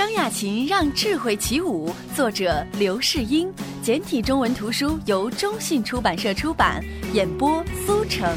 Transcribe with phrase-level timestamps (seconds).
[0.00, 3.52] 张亚勤让智慧起舞，作者刘世英，
[3.82, 8.34] 简体中文图书由中信出版社出版，演播苏成。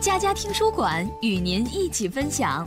[0.00, 2.66] 家家听书馆与您一起分享。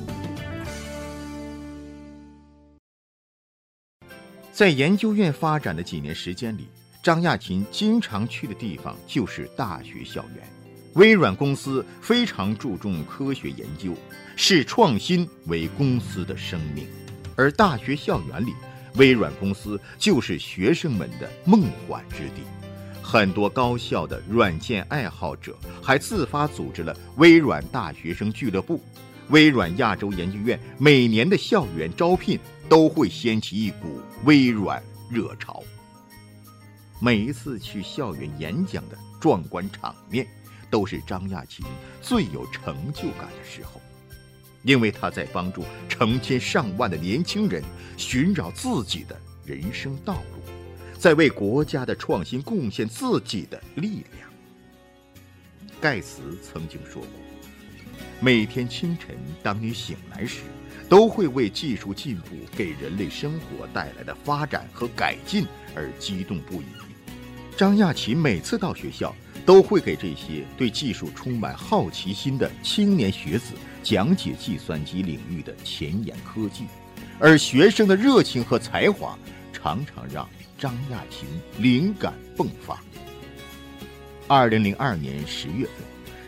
[4.53, 6.67] 在研究院发展的几年时间里，
[7.01, 10.47] 张亚勤经常去的地方就是大学校园。
[10.93, 13.91] 微软公司非常注重科学研究，
[14.37, 16.85] 视创新为公司的生命，
[17.37, 18.53] 而大学校园里，
[18.95, 22.43] 微软公司就是学生们的梦幻之地。
[23.01, 28.81] 很多高校的软件爱好者还自发组织了微软大学生俱乐部。
[29.29, 35.63] 微软亚洲研究院每年的校园招聘都会掀起一股微软热潮。
[36.99, 40.27] 每一次去校园演讲的壮观场面。
[40.67, 41.65] 都是张亚勤
[42.01, 43.79] 最有成就感的时候，
[44.65, 47.63] 因为他在帮助成千上万的年轻人
[47.95, 49.15] 寻找自己的
[49.45, 50.41] 人生道路，
[50.97, 54.27] 在为国家的创新贡献自己的力量。
[55.79, 57.11] 盖茨曾经说过
[58.19, 60.41] ：“每天清晨，当你醒来时，
[60.89, 66.65] 都会为技术进步给人类生活带来的发展和改进而激动不已。”
[67.55, 69.15] 张亚勤每次到学校。
[69.45, 73.53] 都会给这些对技术充满好奇心的青年学子
[73.85, 76.65] 讲解计算机领域的前沿科技，
[77.19, 79.15] 而学生的热情和才华
[79.53, 82.81] 常常让张亚勤灵感迸发。
[84.27, 85.75] 二零零二年十月份，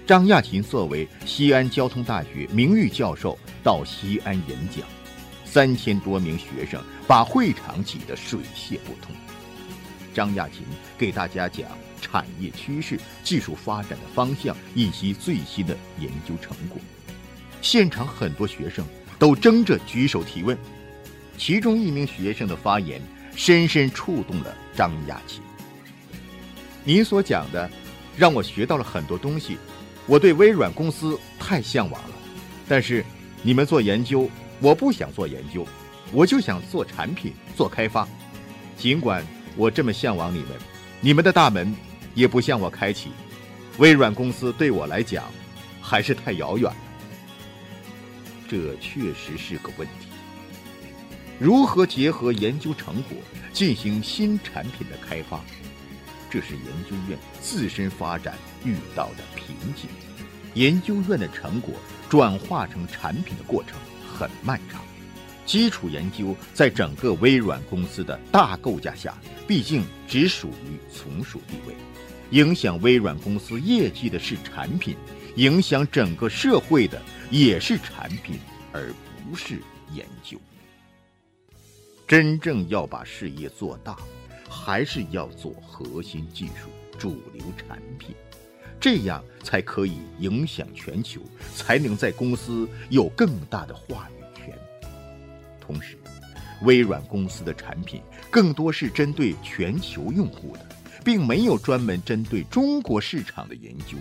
[0.06, 4.88] 张亚勤作为西安交通大学名誉教授到西安演讲，
[5.44, 9.16] 三千多名学生把会场挤得水泄不通。
[10.14, 10.62] 张亚勤
[10.96, 11.68] 给大家讲。
[12.00, 16.80] 产业趋势、技术发展的方向以及最新的研究成果，
[17.62, 18.86] 现场很多学生
[19.20, 20.58] 都争着举手提问。
[21.38, 23.02] 其中一名学生的发言
[23.36, 25.42] 深深触动了张亚勤。
[26.84, 27.70] 你所讲的，
[28.16, 29.58] 让我学到了很多东西。
[30.06, 32.16] 我对微软公司太向往了，
[32.68, 33.06] 但是
[33.42, 34.30] 你们做研究，
[34.60, 35.68] 我不想做研究，
[36.12, 38.08] 我就想做产品、做开发。
[38.78, 39.26] 尽管
[39.56, 40.50] 我这么向往你们，
[41.02, 41.76] 你们的大门。
[42.16, 43.12] 也不向我开启，
[43.78, 45.26] 微软公司对我来讲
[45.80, 46.78] 还是太遥远了。
[48.48, 50.08] 这确实是个问题。
[51.40, 53.18] 如何结合研究成果
[53.54, 55.40] 进行新产品的开发，
[56.30, 58.36] 这是研究院自身发展
[58.66, 59.90] 遇到的瓶颈。
[60.54, 61.76] 研究院的成果
[62.10, 63.78] 转化成产品的过程
[64.12, 64.82] 很漫长。
[65.46, 69.16] 基础研究在整个微软公司的大构架下，
[69.48, 71.76] 毕竟只属于从属地位。
[72.32, 74.98] 影响微软公司业绩的是产品，
[75.36, 78.40] 影响整个社会的也是产品，
[78.72, 78.94] 而
[79.24, 79.62] 不是
[79.94, 80.40] 研究。
[82.08, 83.98] 真正要把事业做大，
[84.50, 88.16] 还是要做核心技术、主流产品，
[88.80, 91.20] 这样才可以影响全球，
[91.54, 94.58] 才能在公司有更大的话语权。
[95.60, 95.98] 同时，
[96.62, 98.02] 微软公司的产品
[98.32, 100.66] 更多是针对全球用户的。
[101.06, 103.98] 并没有专门针对中国市场的研究，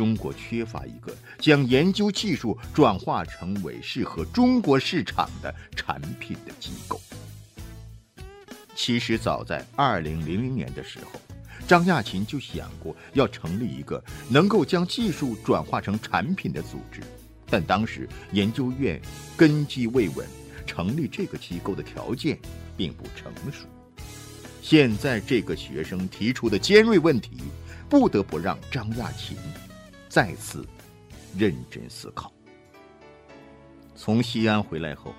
[0.00, 6.98] 中国缺乏一个将研究技术转化成为适合中国市场的产品的机构。
[8.74, 11.20] 其实早在二零零零年的时候，
[11.68, 17.02] 张亚勤就想过要成立一个能够将技术转化成产品的组织，
[17.50, 18.98] 但当时研究院
[19.36, 20.26] 根基未稳，
[20.66, 22.38] 成立这个机构的条件
[22.74, 23.66] 并不成熟。
[24.62, 27.36] 现在这个学生提出的尖锐问题，
[27.86, 29.36] 不得不让张亚勤
[30.10, 30.66] 再次
[31.38, 32.32] 认真思考。
[33.94, 35.14] 从西安回来后，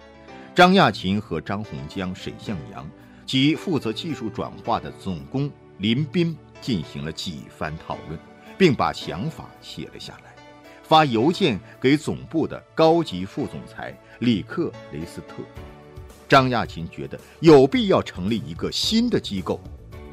[0.53, 2.85] 张亚勤和张洪江、沈向阳
[3.25, 8.19] 及负责技术转化的总工林斌进行了几番讨论，
[8.57, 10.35] 并把想法写了下来，
[10.83, 15.35] 发邮件给总部的高级副总裁里克雷斯特。
[16.27, 19.61] 张亚勤觉得有必要成立一个新的机构，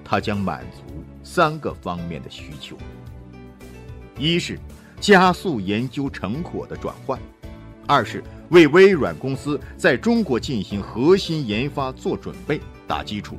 [0.04, 2.76] 它将满足三个方面的需求：
[4.18, 4.58] 一是
[5.00, 7.18] 加速研究成果的转换；
[7.86, 13.36] 二是为微软公司在中国进行核心研发做准备、打基础；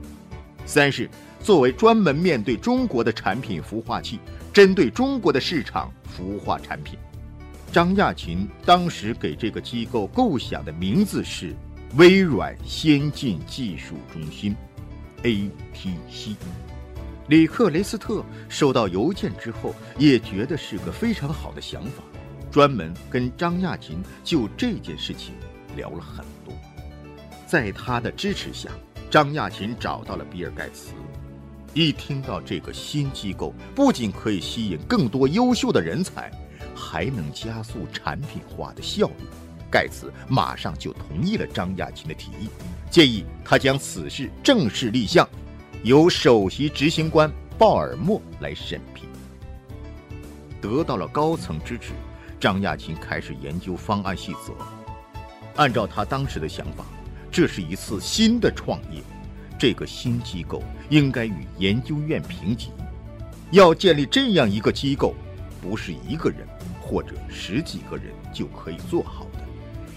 [0.66, 1.10] 三是
[1.42, 4.20] 作为专门面对中国的产品孵化器，
[4.54, 6.98] 针对中国的市场孵化产品。
[7.72, 11.56] 张亚勤当时给这个机构构想的名字是。
[11.98, 14.56] 微软先进技术中心
[15.24, 16.36] ，ATC，
[17.30, 22.02] 里克雷斯特收到邮件之后，也觉得是个非常好的想法，
[22.50, 25.36] 专门跟张亚勤就这件事情
[25.76, 26.52] 聊了很多。
[27.46, 28.72] 在他的支持下，
[29.12, 30.94] 张亚勤找到了比尔盖茨。
[31.76, 36.32] 一听到这个新机构不仅可以吸引更多优秀的人才，
[36.74, 39.26] 还能加速产品化的效率，
[39.70, 42.50] 盖茨马上就同意了张亚勤的提议，
[42.90, 45.30] 建议他将此事正式立项，
[45.84, 49.04] 由首席执行官鲍尔默来审批。
[50.60, 51.94] 得到了高层支持，
[52.38, 54.54] 张亚勤开始研究方案细则。
[55.56, 56.84] 按照他当时的想法，
[57.32, 59.02] 这是一次新的创业。
[59.58, 62.72] 这个新机构应该与研究院平级。
[63.52, 65.16] 要建立这样一个机构，
[65.62, 66.46] 不是一个人
[66.82, 69.40] 或者十几个人就可以做好的，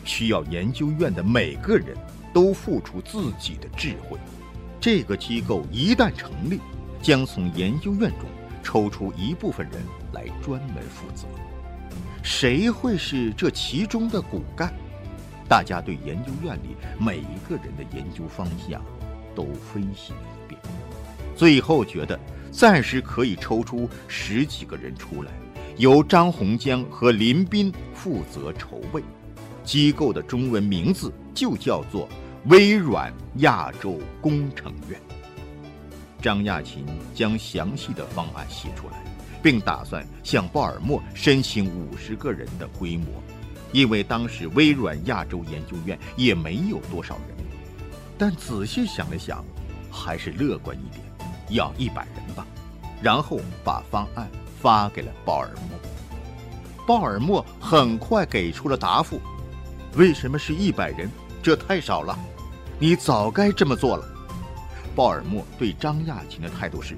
[0.05, 1.96] 需要研究院的每个人
[2.32, 4.17] 都付出自己的智慧。
[4.82, 6.61] 这个机构一旦成立，
[7.00, 8.29] 将从研究院中
[8.64, 9.81] 抽出一部分人
[10.12, 11.26] 来专门负责。
[12.23, 14.75] 谁会是这其中的骨干？
[15.49, 18.82] 大家对研究院里每一个人的研究方向。
[19.34, 20.61] 都分析了一遍，
[21.34, 22.20] 最后觉得
[22.50, 25.32] 暂时可以抽出十几个人出来，
[25.79, 29.02] 由张洪江和林斌负责筹备。
[29.64, 32.06] 机构的中文名字就叫做
[32.47, 35.00] 微软亚洲工程院。
[36.21, 36.85] 张亚勤
[37.15, 39.05] 将详细的方案写出来，
[39.41, 43.06] 并打算向鲍尔默申请五十个人的规模，
[43.71, 47.47] 因为当时微软亚洲研究院也没有多少人。
[48.19, 49.44] 但仔细想了想，
[49.89, 51.05] 还是乐观一点，
[51.50, 52.44] 要一百人吧。
[53.00, 54.29] 然后把方案
[54.61, 55.79] 发给了鲍尔默。
[56.87, 59.21] 鲍尔默很快给出了答复：
[59.97, 61.09] 为什么是一百人？
[61.43, 62.17] 这太少了，
[62.79, 64.09] 你早该这么做了。
[64.94, 66.97] 鲍尔默对张亚勤的态度是：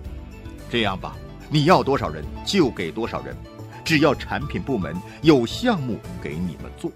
[0.69, 1.17] 这样吧，
[1.49, 3.35] 你要多少人就给多少人，
[3.83, 6.93] 只要产品部门有项目给你们做。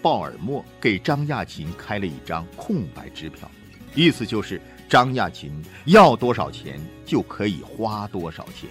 [0.00, 3.50] 鲍尔默给张亚勤开了一张空白支票，
[3.94, 5.50] 意思就是张亚勤
[5.86, 8.68] 要多少钱就可以花多少钱，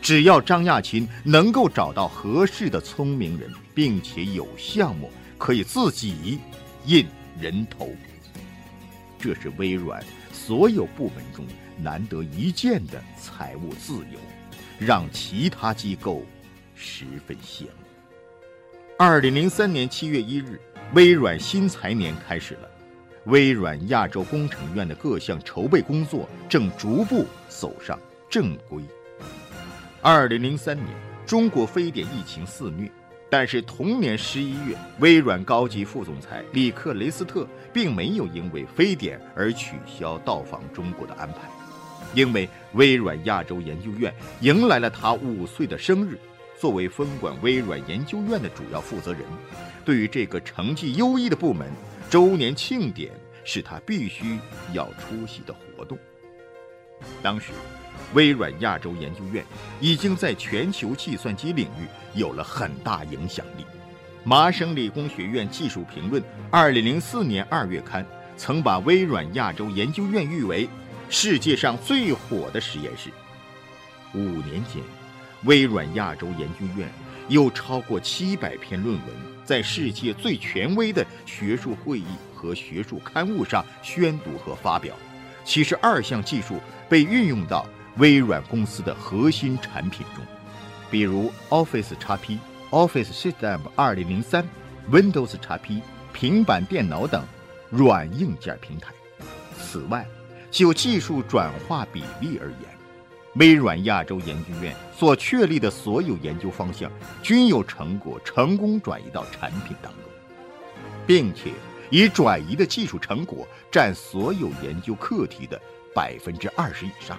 [0.00, 6.38] 只要张亚勤能够找到合适的聪明人，并且有项目可以自己
[6.84, 7.06] 印
[7.40, 7.90] 人头。
[9.18, 10.02] 这是微软
[10.32, 11.44] 所有部门中
[11.78, 14.18] 难得一见的财务自由，
[14.78, 16.24] 让其他机构
[16.74, 17.68] 十分羡慕。
[18.98, 20.60] 二零零三年七月一日。
[20.94, 22.68] 微软新财年开始了，
[23.24, 27.98] 微软亚洲工程院的各项筹备工作正逐步走上
[28.28, 28.82] 正规。
[30.02, 30.86] 二零零三年，
[31.24, 32.92] 中国非典疫情肆虐，
[33.32, 41.50] 但是同年十一月，微软高级副总裁里克雷斯特并没有因为非典而取消到访中国的安排，
[42.12, 44.12] 因为微软亚洲研究院
[44.42, 46.18] 迎来了他五岁的生日。
[46.60, 49.22] 作为分管微软研究院的主要负责人，
[49.82, 51.66] 对于这个成绩优异的部门，
[52.10, 53.12] 周年庆典
[53.44, 54.38] 是他必须
[54.74, 55.98] 要出席的活动。
[57.22, 57.52] 当时，
[58.12, 59.42] 微软亚洲研究院
[59.80, 63.64] 已经在全球计算机领域有了很大影响力。
[64.24, 68.06] 麻省理工学院技术评论二零零四年二月刊
[68.36, 70.68] 曾把微软亚洲研究院誉为
[71.08, 73.10] 世界上最火的实验室。
[74.14, 74.82] 五年间。
[75.44, 76.88] 微软亚洲研究院
[77.26, 79.06] 有超过七百篇论文
[79.44, 84.94] 在世界最权威的学术会议和学术刊物上宣读和发表，
[85.44, 90.24] 七十二项技术被运用到微软公司的核心产品中，
[90.92, 92.38] 比如 Office XP、
[92.70, 94.44] Office System 2003、
[94.90, 95.80] Windows XP、
[96.12, 97.24] 平板电脑等
[97.70, 98.92] 软硬件平台。
[99.58, 100.06] 此外，
[100.50, 102.68] 就技术转化比例而言，
[103.36, 110.02] 微软亚洲研究院所确立的所有研究方向，均有成果成功转移到产品当中，
[111.06, 111.52] 并且
[111.88, 115.58] 以转移的技术成果占所有研究课题的
[115.94, 117.18] 百分之二十以上。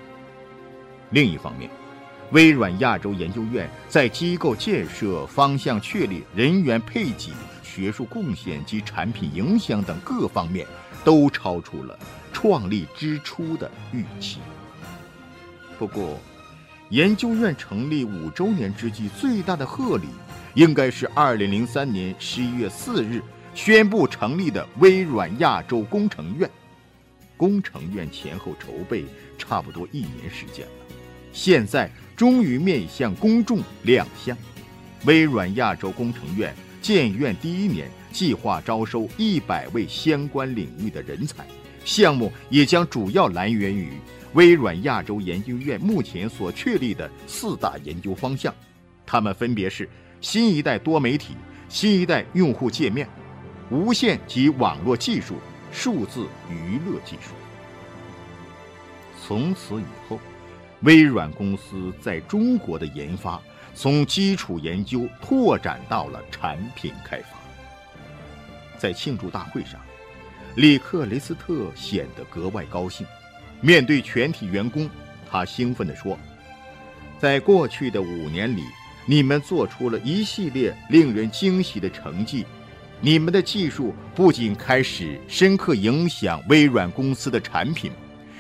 [1.10, 1.72] 另一方面，
[2.34, 7.32] 微软亚洲研究院在机构建设、方向确立、人员配给、
[7.64, 10.66] 学术贡献及产品影响等各方面，
[11.04, 11.98] 都超出了
[12.32, 14.40] 创立之初的预期。
[15.78, 16.18] 不过，
[16.90, 20.08] 研究院成立五周年之际，最大的贺礼
[20.56, 23.22] 应该是二零零三年十一月四日
[23.54, 26.50] 宣布成立的微软亚洲工程院。
[27.38, 29.06] 工程院前后筹备
[29.38, 30.72] 差不多一年时间了，
[31.32, 31.92] 现在
[32.24, 34.38] 终于面向公众亮相。
[35.04, 41.46] 微软亚洲工程院建院第一年，计划招收一百位相关领域的人才，
[41.84, 43.90] 项目也将主要来源于。
[44.36, 48.56] 微软亚洲研究院目前所确立的四大研究方向，
[49.06, 49.90] 它们分别是
[50.22, 51.36] 新一代多媒体、
[51.68, 53.06] 新一代用户界面、
[53.70, 55.36] 无线及网络技术、
[55.74, 57.34] 数字娱乐技术。
[59.22, 60.18] 从此以后，
[60.84, 63.42] 微软公司在中国的研发
[63.74, 67.38] 从基础研究拓展到了产品开发。
[68.78, 69.80] 在庆祝大会上，
[70.56, 73.08] 里克雷斯特显得格外高兴。
[73.62, 74.90] 面对全体员工，
[75.30, 76.20] 他兴奋地说
[77.18, 78.64] ：“在过去的五年里，
[79.06, 82.46] 你们做出了一系列令人惊喜的成绩。
[83.00, 87.90] 你们的技术不仅开始深刻影响微软公司的产品。”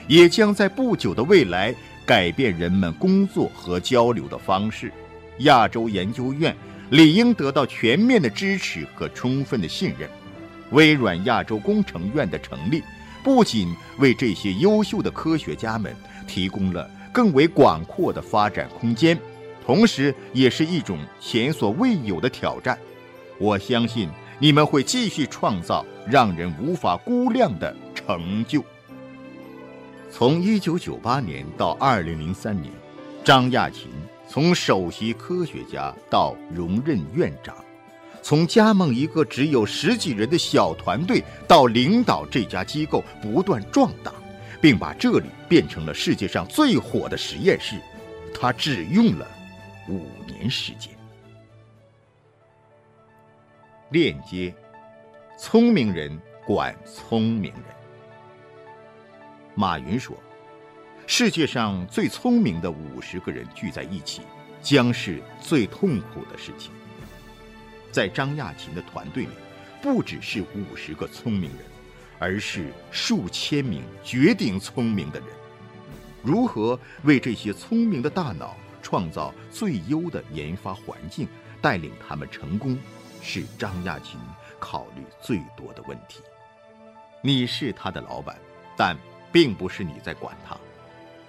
[0.05, 1.73] 也将在不久的未来
[2.05, 4.91] 改变人们工作和交流的方式。
[5.39, 6.55] 亚洲研究院
[6.91, 10.09] 理应得到全面的支持和充分的信任。
[10.71, 12.83] 微软亚洲工程院的成立，
[13.23, 15.95] 不仅为这些优秀的科学家们
[16.27, 19.17] 提供了更为广阔的发展空间，
[19.65, 22.77] 同时也是一种前所未有的挑战。
[23.39, 28.63] 我相信你们会继续创造让人无法估量的成就。
[30.15, 32.71] 从1998年到2003年，
[33.23, 33.89] 张亚勤
[34.29, 37.55] 从首席科学家到荣任院长，
[38.21, 44.13] 从加盟一个只有十几人的小团队到领导这家机构不断壮大，
[44.61, 47.81] 并把这里变成了世界上最火的实验室，
[48.39, 49.27] 他只用了
[49.89, 50.93] 五年时间。
[53.89, 54.53] 链接，
[55.39, 56.15] 聪明人
[56.45, 57.82] 管聪明人。
[59.55, 60.17] 马云说
[61.05, 64.23] ：“世界上最聪明的五十个人聚在一起，
[64.63, 66.71] 将是最痛苦的事情。”
[67.91, 69.29] 在张亚勤的团队里，
[69.79, 71.59] 不只是五十个聪明人，
[72.17, 75.29] 而是数千名绝顶聪明的人。
[76.23, 81.27] 如何为这些聪明的大脑创造最优的研发环境，
[81.61, 82.75] 带领他们成功，
[83.21, 84.19] 是张亚勤
[84.59, 86.21] 考虑最多的问题。
[87.21, 88.35] 你是他的老板，
[88.75, 88.97] 但。
[89.33, 90.55] 并不是你在管他。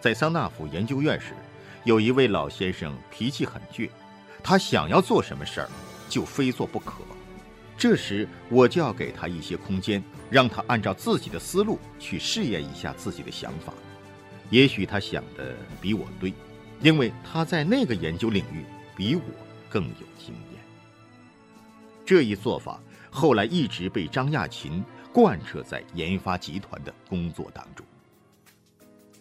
[0.01, 1.33] 在桑纳福研究院时，
[1.83, 3.89] 有一位老先生脾气很倔，
[4.43, 5.69] 他想要做什么事儿，
[6.09, 7.03] 就非做不可。
[7.77, 13.73] 这时我就要给他一些空间，让他按照自己的思路去试验一下自己的想法。
[14.51, 16.33] 也许他想的比我对，
[16.81, 19.23] 因为他在那个研究领域比我
[19.69, 20.63] 更有经验。
[22.05, 22.79] 这一做法
[23.11, 27.85] 后来一直被张亚勤贯彻在研发集团的工作当中。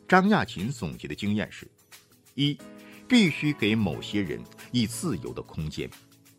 [0.07, 1.67] 张亚勤总结的经验是：
[2.35, 2.57] 一，
[3.07, 4.41] 必须给某些人
[4.71, 5.89] 以自由的空间，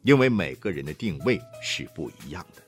[0.02, 2.62] 因为每个人的定位是不一样的。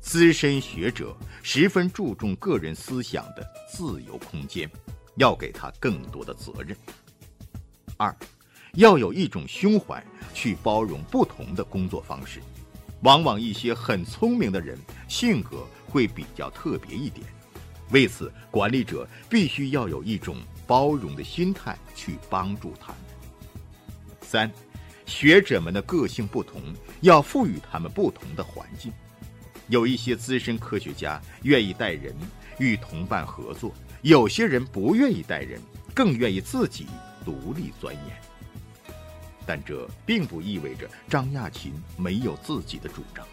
[0.00, 4.68] 资深学者十分注重个人思想的自由空间，
[5.16, 6.76] 要给他更多的责任。
[7.96, 8.14] 二，
[8.74, 12.40] 要有一种胸怀去包容不同的工作方式。
[13.02, 17.26] 往往一些很聪明的人性格会比较特别一点。
[17.92, 22.96] 为此，管理者必须要有一种包容的心态去帮助他们。
[24.22, 24.50] 三，
[25.04, 26.60] 学者们的个性不同，
[27.02, 28.92] 要赋予他们不同的环境。
[29.68, 32.14] 有一些资深科学家愿意带人
[32.58, 35.60] 与同伴合作，有些人不愿意带人，
[35.94, 36.86] 更愿意自己
[37.24, 38.16] 独立钻研。
[39.46, 43.26] 但这并不意味着张亚勤没有自己的主张。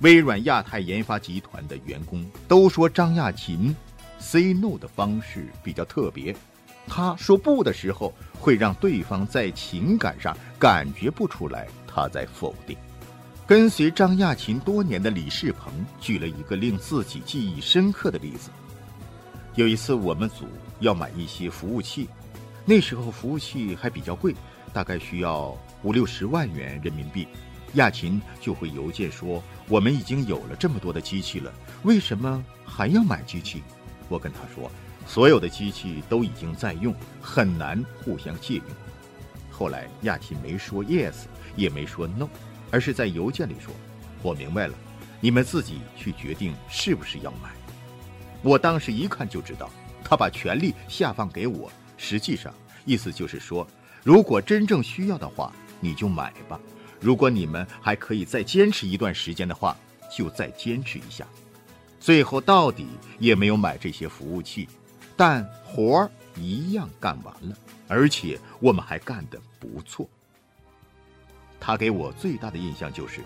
[0.00, 3.74] 微软亚太研发集团的员工都说，张亚勤
[4.18, 6.34] say no 的方式比较特别。
[6.86, 12.76] 他说不的时候，会让对方在情感上感觉不出来他在否定。
[13.46, 18.50] 跟随张亚勤多年的李世鹏举了一个令自己记忆深刻的例子：
[19.56, 20.46] 有一次，我们组
[20.80, 22.08] 要买一些服务器，
[22.64, 24.34] 那时候服务器还比较贵，
[24.72, 27.26] 大概需要五六十万元人民币。
[27.74, 33.62] 亚勤就会邮件说：“我们已经有了这么多的机器了，为什么还要买机器？”
[34.08, 34.70] 我跟他说
[35.06, 38.64] ：“所有的机器都已经在用，很难互相借用。”
[39.50, 41.14] 后来亚勤没说 yes，
[41.56, 42.28] 也没说 no，
[42.70, 43.74] 而是在邮件里说
[44.22, 44.74] ：“我明白了，
[45.20, 47.50] 你们自己去决定是不是要买。”
[48.40, 49.68] 我当时一看就知道，
[50.04, 53.66] 他把权力下放给我，实际上意思就是说，
[54.04, 56.58] 如果真正需要的话，你就买吧。
[57.00, 59.76] 如果你们还可以再坚持一段时间的话，
[60.14, 61.26] 就再坚持一下。
[62.00, 62.86] 最后到底
[63.18, 64.68] 也没有买这些服务器，
[65.16, 67.56] 但活儿一样干完了，
[67.88, 70.08] 而且我们还干得不错。
[71.60, 73.20] 他给我最大的印象就是，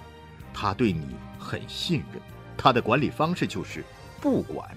[0.55, 2.21] 他对你很信任，
[2.57, 3.85] 他的管理方式就是
[4.21, 4.75] 不管。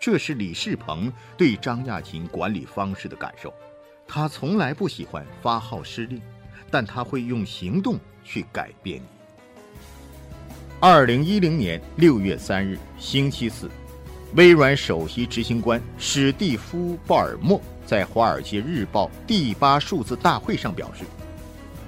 [0.00, 3.52] 这是李世鹏对张亚勤管理方式的感受，
[4.08, 6.20] 他从来不喜欢发号施令。
[6.72, 9.04] 但他会用行动去改变你。
[10.80, 13.70] 二零一零年六月三日，星期四，
[14.34, 21.04] 微软首席执行官史蒂夫·鲍尔默在《华尔街日报》第八数字大会上表示，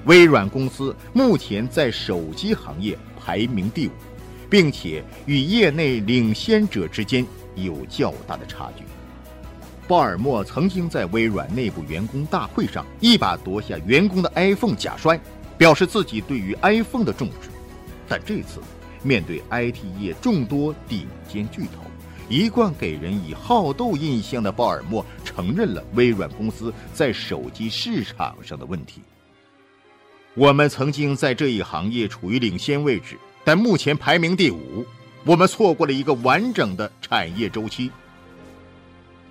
[0.05, 3.93] 微软公司目前在手机行业排名第五，
[4.51, 8.85] 并且与业内领先者之间有较大的差距。
[9.87, 15.21] 鲍尔默曾经在微软内部员工大会上一把夺下员工的 iPhone 假摔，
[15.59, 17.51] 表示自己对于 iPhone 的重视，
[18.09, 18.61] 但这次。
[19.07, 21.83] 面对 IT 业众多顶尖巨头，
[22.27, 29.03] 一贯给人以好斗印象的鲍尔默承认了微软公司在手机市场上的问题。
[30.33, 34.87] 我们曾经在这一行业处于领先位置，但目前排名第五，
[35.27, 37.91] 我们错过了一个完整的产业周期。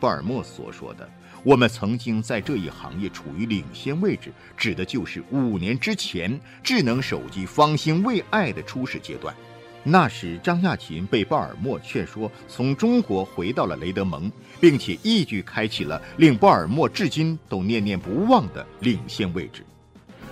[0.03, 1.09] 鲍尔默所说的
[1.45, 9.33] “我们曾经在这一行业处于领先位置”，指的就是五年之前智能手机方兴未艾的初始阶段。
[9.81, 14.29] 那时，张亚勤被鲍尔默劝说从中国回到了雷德蒙，
[14.59, 19.65] 并且一举开启了令鲍尔默至今都念念不忘的领先位置。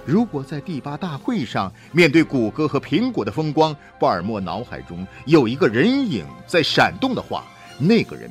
[0.05, 7.45] 如果在第八大会上面对谷歌和苹果的风光，鲍尔默脑海中有一个人影在闪动的话，
[7.79, 8.29] 那个人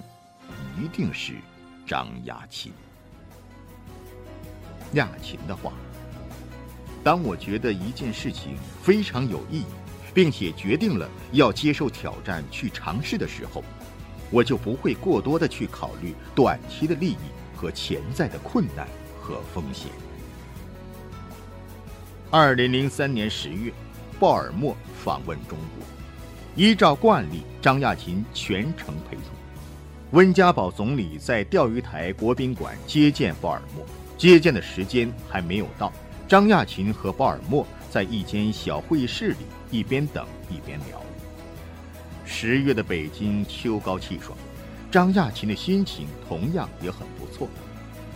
[0.78, 1.34] 一定是
[1.86, 2.72] 张亚勤。
[4.92, 5.72] 亚勤的话
[7.02, 9.66] ：“当我觉得一件事情非常有意义。”
[10.12, 13.62] 并且决定了要接受挑战去尝试的时候，
[14.28, 18.88] 我就不会过多的去考虑短期的利益和潜在的困难
[19.20, 19.86] 和风险。
[22.28, 23.72] 二零零三年十月，
[24.18, 25.86] 鲍尔默访问中国，
[26.56, 29.39] 依照惯例，张亚勤全程陪同。
[30.12, 33.86] 温家宝总理在钓鱼台国宾馆接见鲍尔默，
[34.18, 35.92] 接见的时间还没有到，
[36.26, 39.36] 张亚勤和鲍尔默在一间小会议室里。
[39.70, 41.00] 一边等一边聊。
[42.24, 44.36] 十月的北京秋高气爽，
[44.90, 47.48] 张亚勤的心情同样也很不错。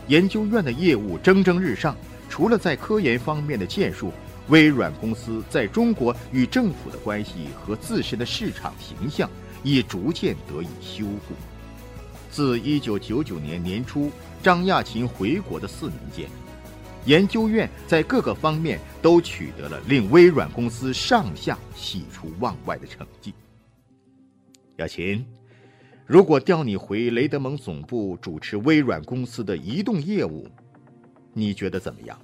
[0.09, 1.97] 研究院的业务蒸蒸日上，
[2.29, 4.13] 除了在科研方面的建树，
[4.49, 9.31] 微软公司在中国与政府的关系和自身的市场形象
[9.63, 11.37] 也逐渐得以修复。
[12.35, 14.11] 自一九九九年年初
[14.43, 16.29] 张亚勤回国的四年间。
[17.05, 23.33] 研究院在各个方面都取得了令微软公司上下喜出望外的成绩。
[24.79, 25.25] 亚琴，
[26.07, 30.49] 如果调你回雷德蒙总部主持微软公司的移动业务，
[31.33, 32.19] 你觉得怎么样？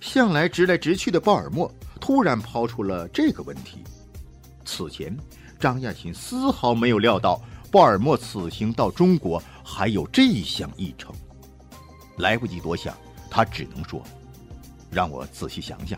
[0.00, 1.68] 向来直来直去的鲍尔默
[2.00, 3.82] 突然抛出了这个问题。
[4.64, 5.16] 此前，
[5.58, 11.14] 张亚勤丝毫没有料到鲍尔默此行到中国还有这一项议程，
[12.18, 12.96] 来不及多想。
[13.30, 14.02] 他只能说
[14.90, 15.96] ：“让我仔细想想。”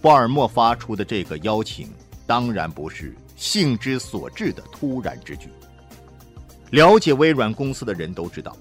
[0.00, 1.90] 鲍尔默发出的这个邀请，
[2.26, 5.50] 当然不是兴之所至的突然之举。
[6.70, 8.56] 了解微软公司的人都知道，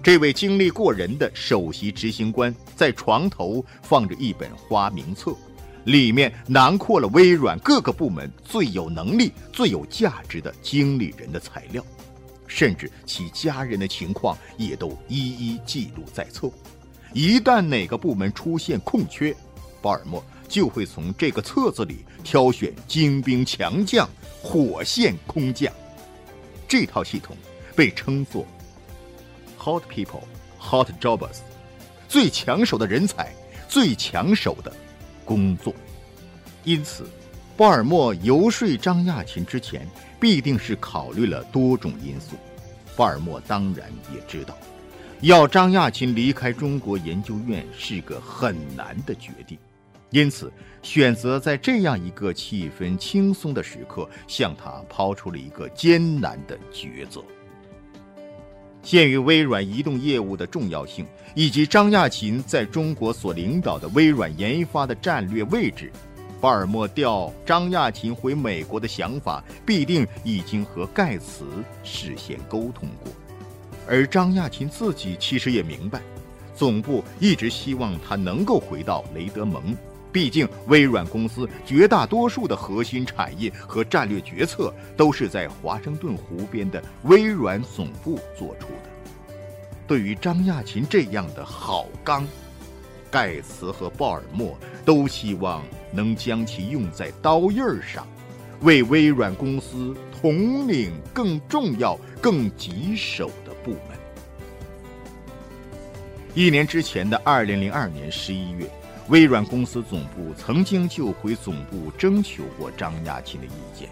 [0.00, 5.34] 这位经历过人的首席执行官在床头放着一本花名册，
[5.88, 11.82] 里面囊括了微软各个部门最有能力、最有价值的经理人的材料。
[12.46, 16.50] 甚至其家人的情况也都一一记录在册。
[17.14, 19.34] 一旦哪个部门出现空缺，
[19.80, 24.06] 鲍尔默就会从这个册子里挑选精兵强将、
[24.42, 25.72] 火线空降。
[26.66, 27.34] 这套系统
[27.74, 28.46] 被称作
[29.58, 30.24] “hot people,
[30.60, 31.38] hot jobs”，
[32.08, 33.32] 最抢手的人才，
[33.68, 34.70] 最抢手的
[35.28, 35.74] 工作。
[36.64, 37.06] 因此。
[37.58, 39.84] 鲍尔默游说张亚勤之前，
[40.20, 42.36] 必定是考虑了多种因素。
[42.96, 44.56] 鲍尔默当然也知道，
[45.22, 49.58] 要张亚勤离开中国研究院是个很难的决定，
[50.10, 57.24] 因此选择在这样一个气氛轻松的时刻，向他抛出了一个艰难的抉择。
[58.82, 65.92] 鉴于微软移动业务的重要性，以及张亚勤在中国所领导的微软研发的战略位置。
[66.40, 71.44] 鲍尔默调张亚勤回美国的想法，必定已经和盖茨
[71.82, 73.12] 事先沟通过，
[73.88, 76.00] 而张亚勤自己其实也明白，
[76.54, 79.76] 总部一直希望他能够回到雷德蒙，
[80.12, 88.90] 毕竟微软公司绝大多数的核心产业和战略决策都是在华盛顿湖边的微软总部做出的。
[89.86, 92.26] 对于张亚勤这样的好钢。
[93.10, 98.06] 盖茨和鲍尔默都希望能将其用在刀刃上，
[98.60, 103.98] 为微软公司统领更重要、更棘手的部门。
[106.34, 108.70] 一年之前的二零零二年十一月，
[109.08, 113.88] 微软公司总部曾经就回总部征求过张亚勤的意见。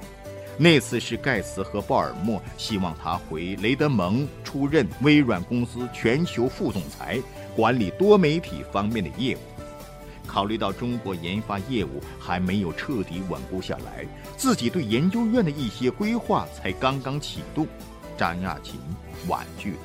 [0.58, 7.18] 那次是盖茨和鲍尔默希望他回雷德蒙出任微软公司全球副总裁，
[7.54, 9.40] 管理多媒体方面的业务。
[10.26, 14.04] 考虑到中国研发业务还没有彻底稳固下来，
[14.36, 17.66] 自己对研究院的一些规划才刚刚启动，
[18.18, 18.74] 张亚勤
[19.28, 19.78] 婉拒了。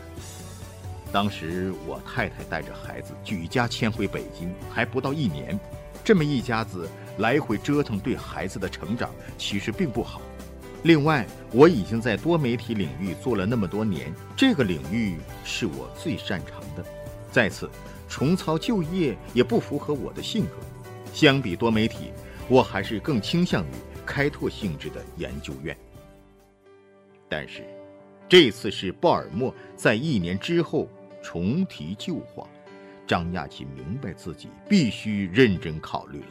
[1.11, 5.59] 当时我太太带着孩子举家迁回北京，还不到一年，
[6.03, 10.21] 这么一家子来回折腾，对孩子的成长其实并不好。
[10.83, 16.83] 另外，我已经在多媒体领域做了那么多年，这个领域是我最擅长的。
[17.31, 17.69] 再次，
[18.09, 20.55] 重操旧业也不符合我的性格。
[21.13, 22.11] 相比多媒体，
[22.47, 23.71] 我还是更倾向于
[24.05, 25.77] 开拓性质的研究院。
[27.29, 27.63] 但是，
[28.27, 30.87] 这次是鲍尔默在一年之后
[31.21, 32.47] 重提旧话，
[33.07, 36.29] 张亚勤明白自己必须认真考虑了。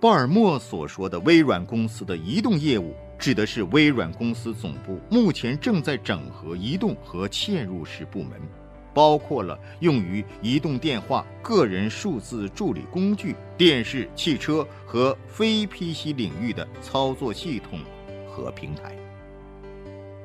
[0.00, 2.94] 鲍尔默所说的微软公司的移动业务。
[3.18, 8.40] 指的是微软公司总部目前正在整合移动和嵌入式部门，
[8.94, 17.80] 包括了用于移动电话、个人数字助理工具、电视、汽车和非 PC 领域的操作系统
[18.30, 18.94] 和平台。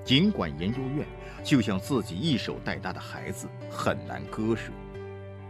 [0.04, 1.06] 尽管研究院
[1.44, 4.72] 就像自己一手带大的孩子，很难割舍，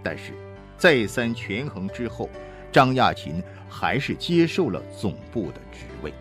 [0.03, 0.33] 但是
[0.77, 2.29] 再三权衡之后，
[2.71, 6.13] 张亚勤还是接受了总部的职位。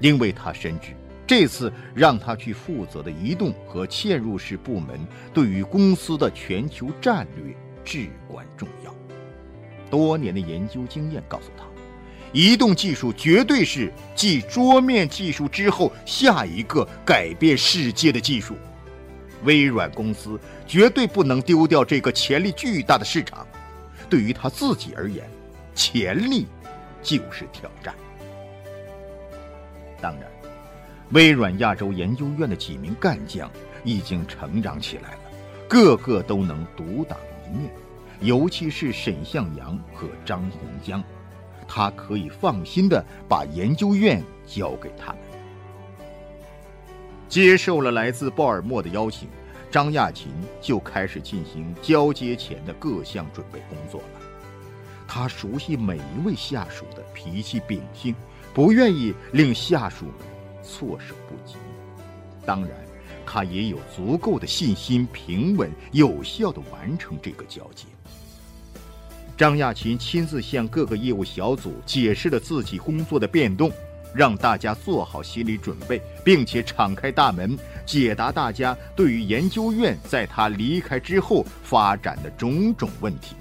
[0.00, 0.92] 因为他深知，
[1.26, 5.00] 这次让他去负责的移动和嵌入式部门，
[5.32, 8.94] 对于公司的全球战略至关重要。
[9.90, 11.64] 多年的研究经验告诉他，
[12.34, 18.56] 移动技术绝对是继桌面技术之后下一个改变世界的技术。
[19.44, 23.46] 微软公司绝对不能丢掉这个潜力巨大的市场。
[24.10, 25.24] 对于他自己而言，
[25.76, 26.46] 潜力
[27.02, 27.94] 就是挑战。
[30.00, 30.28] 当然，
[31.10, 33.48] 微软亚洲研究院的几名干将
[33.84, 35.18] 已经成长起来了，
[35.68, 37.16] 个个都能独当
[37.46, 37.70] 一面。
[38.20, 41.02] 尤其是沈向阳和张洪江，
[41.66, 45.18] 他可以放心的把研究院交给他们。
[47.28, 49.28] 接受了来自鲍尔默的邀请，
[49.70, 54.20] 张亚勤就开始进行交接前的各项准备工作了。
[55.06, 58.14] 他熟悉每一位下属的脾气秉性。
[58.52, 60.14] 不愿意令下属们
[60.62, 61.56] 措手不及，
[62.46, 62.70] 当然，
[63.26, 67.86] 他也有足够的信心，平稳有效地完成这个交接。
[69.36, 73.70] 张亚勤亲自向各个业务小组解释了自己工作的变动，
[74.14, 83.34] 让大家做好心理准备，并且敞开大门，解答大家对于研究院在他离开之后发展的种种问题。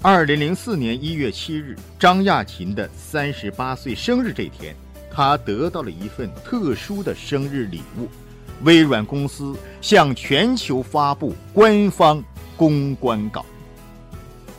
[0.00, 4.76] 二零零四年一月七日，张亚勤的三十八岁生日这天，
[5.12, 8.08] 他得到了一份特殊的生日礼物——
[8.62, 12.22] 微软公司向全球发布官方
[12.56, 13.44] 公关稿。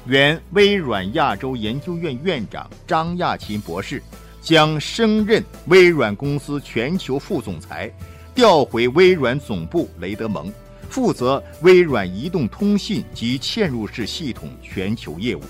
[0.05, 4.03] 原微软亚洲研究院院长张亚勤博士
[4.41, 7.89] 将升任微软公司全球副总裁，
[8.35, 10.51] 调回微软总部雷德蒙。
[10.89, 15.41] 负责微软移动通信及嵌入式系统全球业务，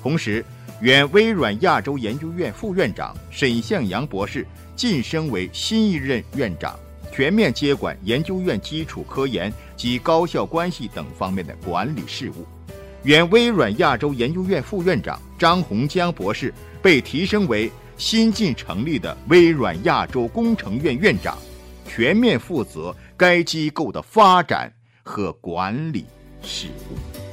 [0.00, 0.44] 同时，
[0.80, 4.46] 原微软亚洲研究院副院长沈向阳博士
[4.76, 6.78] 晋升为新一任院长，
[7.10, 12.46] 全面接管研究院基础科研及高校关系等方面的管理事务。
[13.04, 21.38] 原微软亚洲研究院副院长张洪江博士被提升为新近成立的微软亚洲工程院院长。
[21.88, 26.04] 全面负责该机构的发展和管理
[26.42, 27.27] 事务。